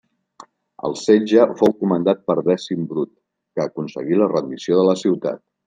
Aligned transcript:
El 0.87 0.95
setge 1.01 1.43
fou 1.59 1.75
comandat 1.83 2.23
per 2.31 2.37
Dècim 2.49 2.89
Brut, 2.95 3.13
que 3.55 3.65
aconseguí 3.67 4.21
la 4.23 4.33
rendició 4.35 4.83
de 4.83 4.91
la 4.93 5.01
ciutat. 5.07 5.43